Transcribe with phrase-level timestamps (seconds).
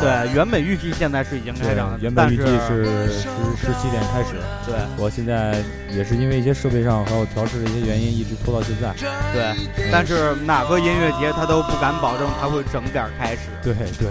[0.00, 4.34] 对，原本预计现在是已经开场，原本预计是十十七点开始。
[4.66, 8.92] 对，我现在也是因为一些设备上还有调试的一些原因，一直拖到现在。
[9.32, 13.42] 对，但是哪个音乐节他都不敢保证他会整点开始。
[13.62, 14.10] 对对，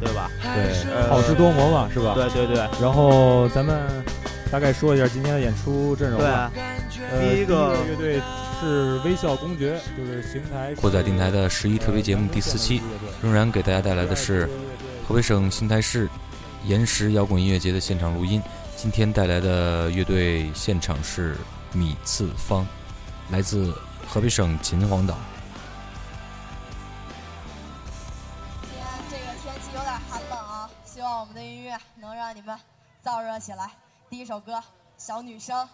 [0.00, 0.30] 对吧？
[0.42, 2.14] 对，好事多磨嘛，是吧？
[2.14, 2.56] 对对对。
[2.80, 3.78] 然后咱们
[4.50, 6.50] 大概说一下今天的演出阵容吧。
[6.54, 8.20] 对，第一个乐队
[8.60, 12.82] 是微笑公爵，就是邢台过载电台的十一特别节目第四期，
[13.22, 14.48] 仍然给大家带来的是。
[15.10, 16.08] 河北省邢台市
[16.66, 18.40] 岩石摇滚音乐节的现场录音，
[18.76, 21.36] 今天带来的乐队现场是
[21.72, 22.64] 米次方，
[23.28, 25.18] 来自河北省秦皇岛。
[28.62, 32.56] 今天这个天气有点寒冷啊，希望我们的音乐能让你们
[33.04, 33.68] 燥热起来。
[34.08, 34.58] 第一首歌
[34.96, 35.66] 《小女生》。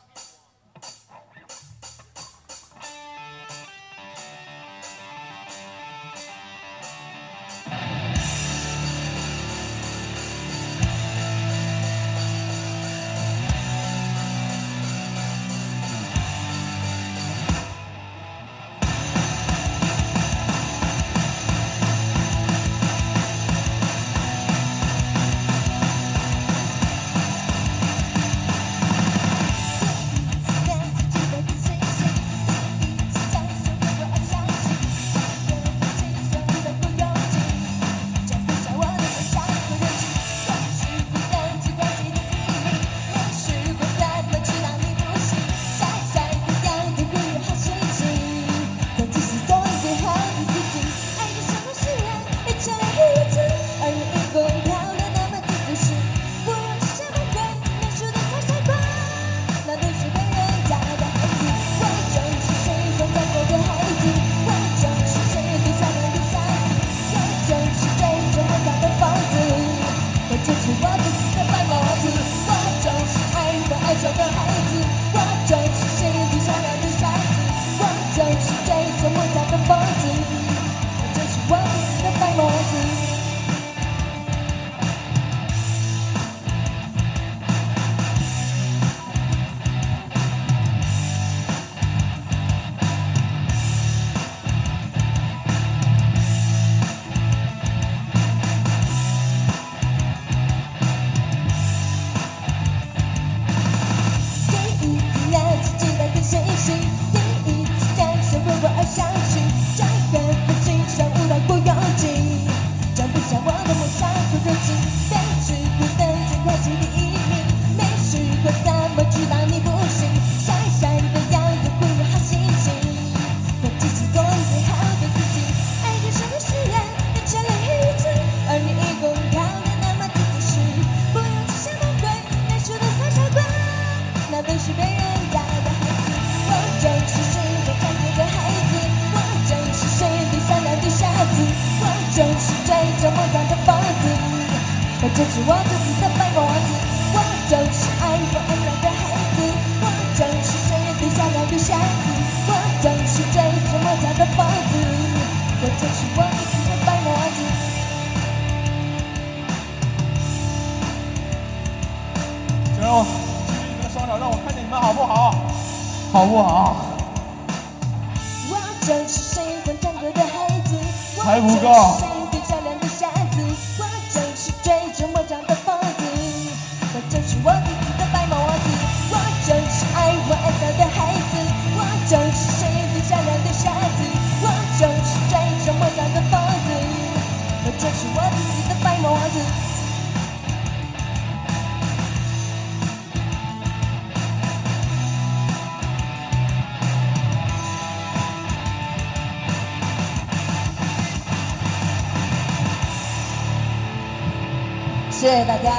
[205.26, 205.72] 谢谢大家。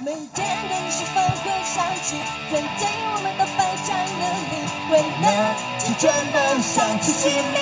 [0.00, 2.16] 每天的你是否会想起
[2.50, 3.88] 曾经我们都非常
[4.18, 4.52] 努力，
[4.90, 5.24] 为了
[5.78, 7.56] 青春梦想去寻觅。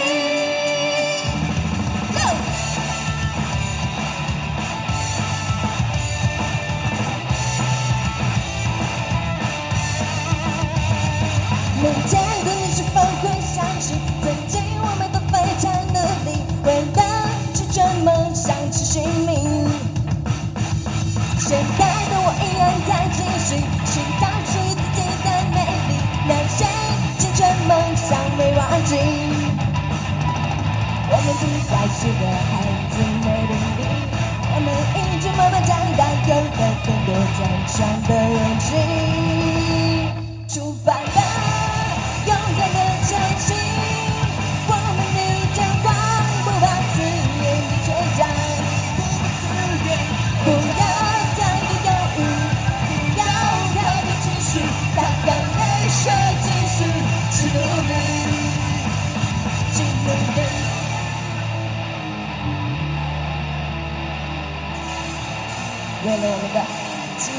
[11.82, 12.10] 每天
[12.42, 13.92] 的你是否会想起
[14.22, 14.53] 曾经
[32.04, 32.60] 是个孩
[32.90, 33.80] 子没定力，
[34.52, 39.53] 我们一直慢慢长大，有了更多坚强的勇气。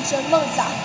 [0.07, 0.84] 是梦想。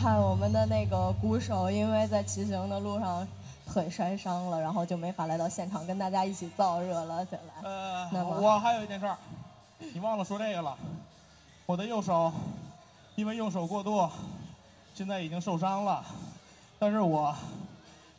[0.00, 3.26] 憾，我们的那个鼓手因为在骑行的路上
[3.70, 7.22] 腿摔伤了，然后就没法来到现场跟大家一起燥热了。
[7.26, 9.14] 再来，呃那，我还有一件事儿，
[9.92, 10.74] 你忘了说这个了。
[11.66, 12.32] 我的右手
[13.14, 14.08] 因为用手过度，
[14.94, 16.02] 现在已经受伤了，
[16.78, 17.34] 但是我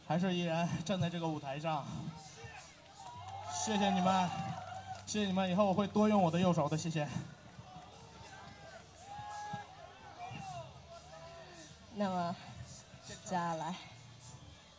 [0.07, 1.83] 还是依然站在这个舞台上。
[3.65, 4.29] 谢谢你们，
[5.07, 7.07] 谢谢你们，以后我会多用我的右手的，谢谢。
[12.03, 12.35] 那么
[13.07, 13.75] 接下来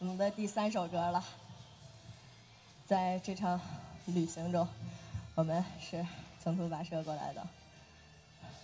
[0.01, 1.23] 我们的第三首歌了。
[2.85, 3.61] 在这场
[4.07, 4.67] 旅行中，
[5.37, 6.05] 我们是
[6.43, 7.47] 从头跋涉过来的。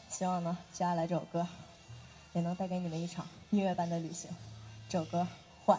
[0.09, 1.47] 希望呢，接下来这首歌
[2.33, 4.29] 也能带给你们一场音乐般的旅行。
[4.89, 5.23] 这首歌
[5.65, 5.79] 《换》。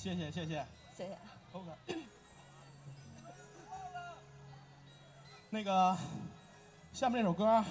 [0.00, 0.64] 谢谢谢谢。
[0.96, 1.18] 谢谢。
[1.52, 1.66] ok
[5.50, 5.96] 那个
[6.92, 7.64] 下面这首歌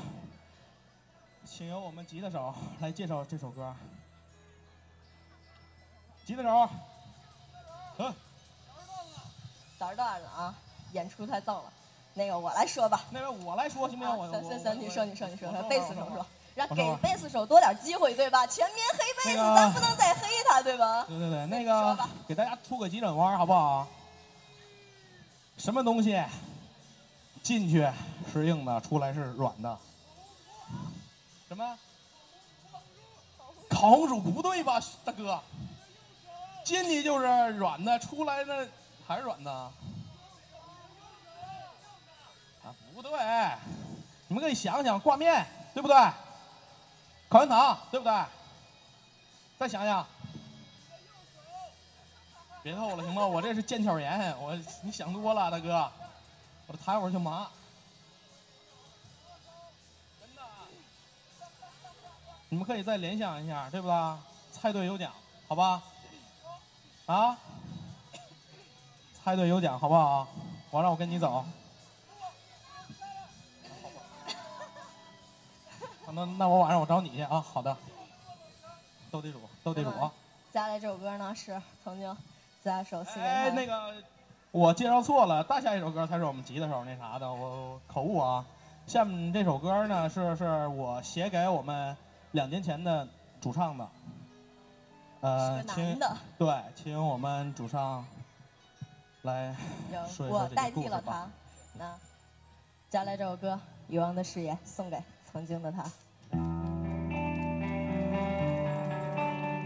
[1.45, 3.73] 请由我们吉他手来介绍这首歌
[6.25, 6.69] 吉他手
[7.99, 8.13] 嗯。
[9.79, 10.53] 胆儿大了啊
[10.91, 11.71] 演出太燥了。
[12.13, 13.05] 那个我来说吧。
[13.11, 14.17] 那个我来说行不行？
[14.17, 16.25] 我行行行你说你说你说贝斯手说
[16.57, 18.47] 让给贝斯手多点机会，对吧？
[18.47, 21.05] 全民黑贝斯，那个咱不能再黑他，对吧？
[21.07, 23.87] 对对对，那说个吧给大家出个急转弯好不好？
[25.55, 26.19] 什么东西
[27.43, 27.87] 进去
[28.33, 29.77] 是硬的，出来是软的？
[31.47, 31.77] 什么？
[33.69, 35.39] 烤红薯不对吧，大哥？
[36.63, 37.25] 进去就是
[37.57, 38.67] 软的，出来那
[39.07, 39.51] 还是软的？
[39.51, 39.71] 啊，
[42.95, 43.11] 不对，
[44.27, 45.45] 你们可以想想，挂面
[45.75, 45.95] 对不对？
[47.29, 48.25] 烤圆糖对不对？
[49.59, 50.05] 再想想。
[52.63, 53.25] 别逗了，行吗？
[53.25, 55.89] 我这是腱鞘炎，我你想多了，大哥，
[56.67, 57.47] 我这抬会儿就麻。
[62.49, 64.17] 你们可以再联想一下，对不对？
[64.51, 65.11] 猜对有奖，
[65.47, 65.81] 好吧？
[67.05, 67.37] 啊？
[69.23, 70.27] 猜对有奖，好不好？
[70.71, 71.43] 我让我跟你走。
[76.13, 77.75] 那那我晚上我找你去啊，好的。
[79.11, 80.11] 斗地主，斗地主啊！
[80.51, 82.17] 接下来这首歌呢是曾经
[82.61, 83.93] 在熟悉的哎，那个
[84.51, 88.45] 我介绍错了，大下一首歌才是我们吉他手那啥的，我我口误啊。
[88.85, 91.95] 下面这首歌呢是是我写给我们
[92.31, 93.07] 两年前的
[93.41, 93.89] 主唱的，
[95.21, 95.63] 呃，
[96.37, 98.05] 对，请我们主唱
[99.23, 99.55] 来
[100.09, 101.29] 说一说这个我代替了他。
[101.77, 101.93] 那
[102.89, 103.53] 接下来这首歌
[103.87, 104.97] 《遗忘的誓言》送给
[105.31, 105.83] 曾经的他。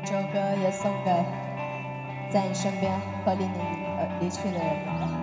[0.03, 1.11] 这首歌也送给
[2.31, 2.91] 在你身边
[3.23, 3.59] 和离你
[3.97, 5.20] 而离去的人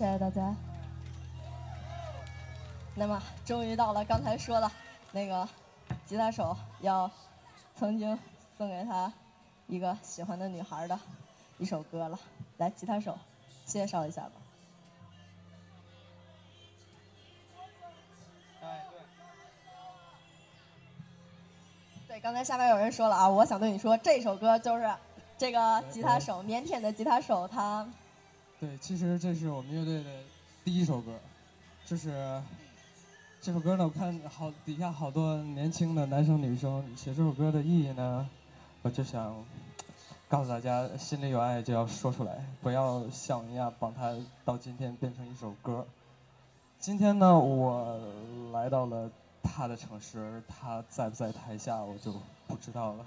[0.00, 0.56] 谢谢大家。
[2.94, 4.70] 那么，终于到了刚才说的
[5.12, 5.46] 那个
[6.06, 7.10] 吉他手要
[7.76, 8.18] 曾经
[8.56, 9.12] 送给他
[9.66, 10.98] 一个喜欢的女孩的
[11.58, 12.18] 一首歌了。
[12.56, 13.18] 来，吉他手
[13.66, 14.32] 介绍一下吧。
[18.62, 19.00] 哎，对。
[22.08, 24.90] 对，刚才下面有人说了啊，我想对你说，这首歌就是
[25.36, 27.86] 这个吉他手，腼腆的吉他手，他
[28.60, 30.10] 对，其实这是我们乐队的
[30.62, 31.18] 第一首歌，
[31.86, 32.42] 就是
[33.40, 38.28] 这首歌呢，我看好底下好多年轻的男生女生写这首歌的意义呢，
[38.82, 39.34] 我就想
[40.28, 45.86] 告诉大家，心里有爱就要说出来，不要像一样把它到今天变成一首歌。
[46.78, 47.98] 今天呢，我
[48.52, 49.10] 来到了
[49.42, 52.12] 他的城市，他在不在台下我就
[52.46, 53.06] 不知道了。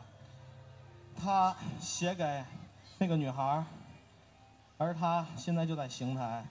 [1.15, 2.43] 他写给
[2.97, 3.65] 那个女孩儿，
[4.77, 6.43] 而他现在就在邢台。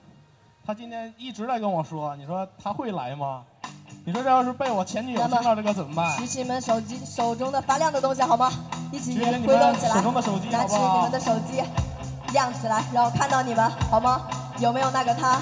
[0.64, 3.44] 他今天一直在跟我说，你说他会来吗？
[4.04, 6.16] 你说这要是被我前女友听到这个怎么办？
[6.18, 8.50] 举起你们手机手中的发亮的东西好吗？
[8.90, 11.62] 一起举起你挥动起来，们手中的手机拿起你们的手机，
[12.32, 14.22] 亮起来，让我看到你们好吗？
[14.58, 15.40] 有没有那个他？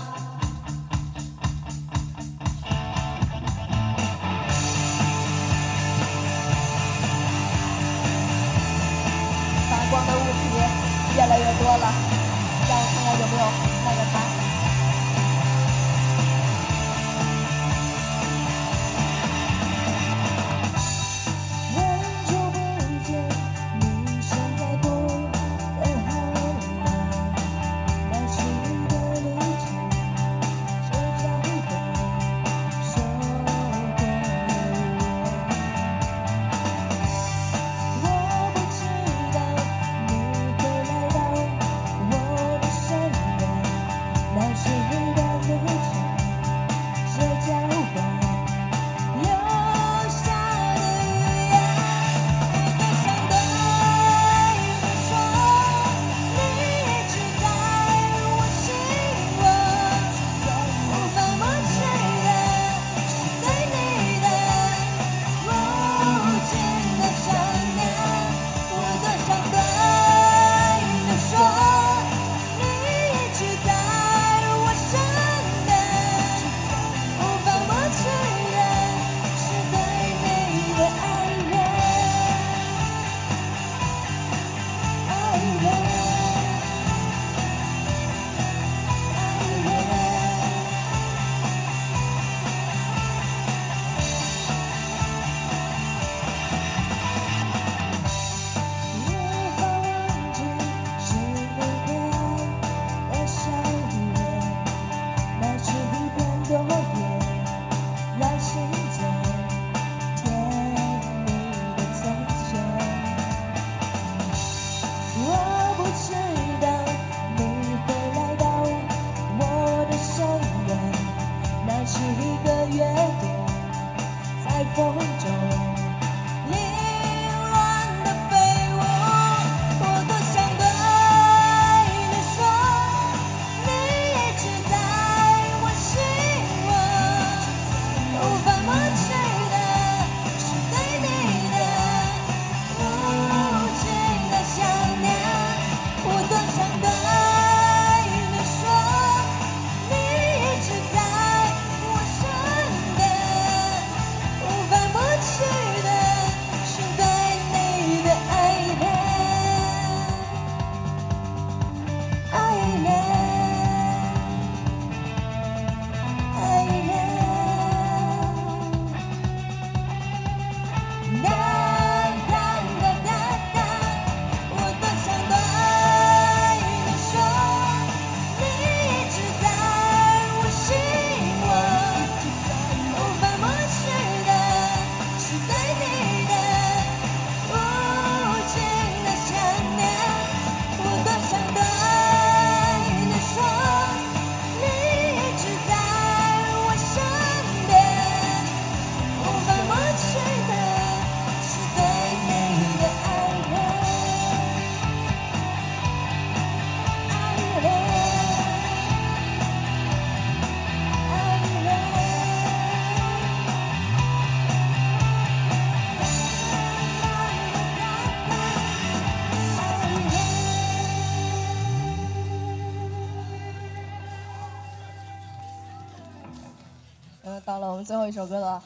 [227.85, 228.62] 最后一首歌的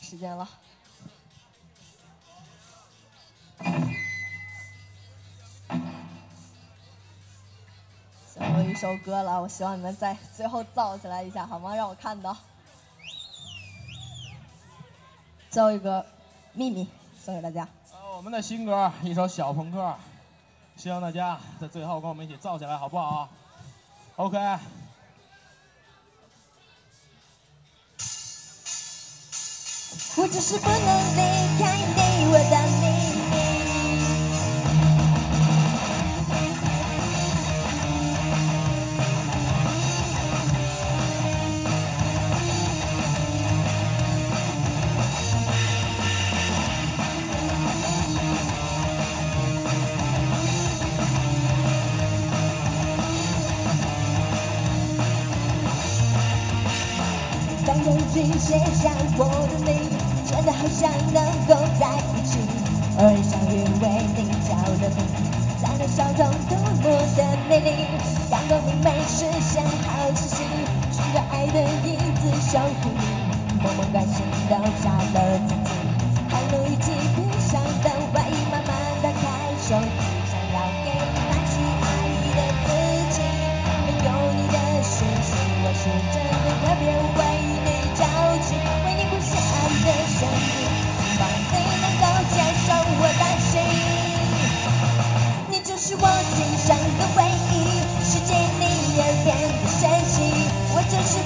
[0.00, 0.48] 时间了。
[8.34, 11.74] 最后一首歌了，我希望你们在最后燥起来一下，好吗？
[11.74, 12.36] 让我看到。
[15.50, 16.04] 最后一个
[16.52, 16.88] 秘密
[17.20, 17.66] 送给大家。
[17.92, 19.96] 呃，我们的新歌一首小朋克，
[20.76, 23.28] 希望大家在最后跟我们一起造起来，好不好
[24.16, 24.38] ？OK。
[30.20, 30.76] 我就是不能
[31.14, 31.20] 离
[31.60, 32.86] 开你，我的秘
[33.22, 33.28] 密。
[57.64, 58.90] 当用纸写下，
[60.78, 62.38] 想能够在一起。
[62.98, 65.02] 偶尔相遇为你着了迷，
[65.60, 66.64] 才能笑容多么
[67.16, 67.70] 的美丽。
[68.30, 70.44] 阳光明媚，视线好清晰，
[70.92, 73.02] 寻找爱的影子守护你。
[73.60, 75.40] 默默关心留下了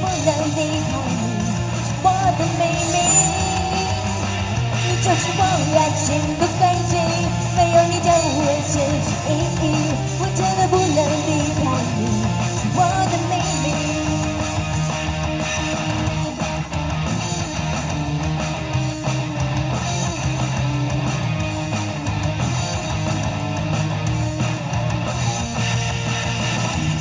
[0.02, 1.22] 不能离开你，
[1.86, 2.60] 是我的秘
[2.90, 2.96] 密。
[4.84, 5.40] 你就是我
[5.78, 6.04] 爱情
[6.40, 6.60] 的轨
[6.90, 6.92] 迹，
[7.56, 8.74] 没有你就会失
[9.06, 9.64] 去意义。
[10.18, 11.30] 我真的不能离
[11.62, 12.00] 开你，
[12.58, 12.78] 是我
[13.10, 13.66] 的秘密。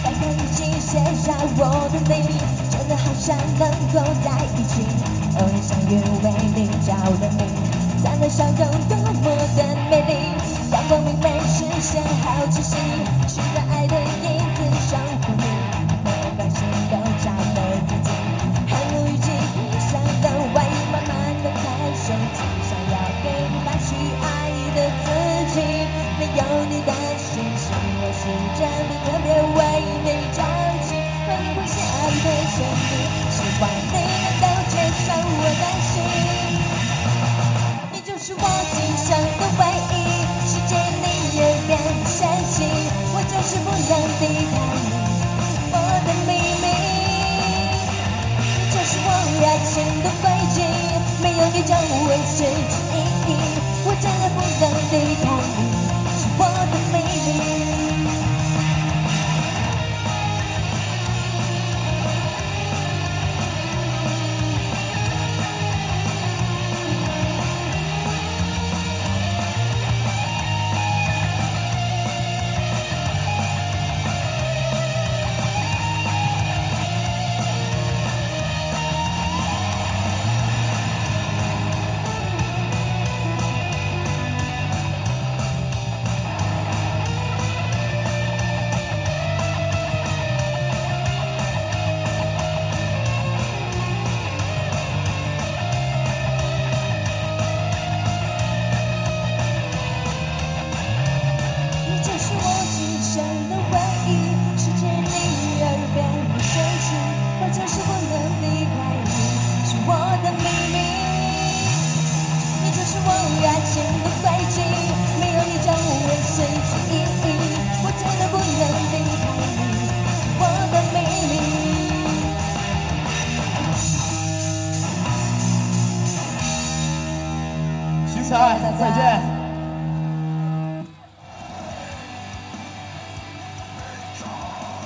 [0.04, 0.22] 当空
[0.54, 1.26] 气写下
[1.58, 1.60] 我
[1.92, 2.14] 的名，
[3.22, 4.82] 想能够在一起。
[5.38, 7.44] 偶然相遇为你着了迷，
[8.04, 9.60] 才能笑容多么的
[9.92, 10.12] 美丽。
[10.72, 12.80] 阳光明媚，实现好奇心，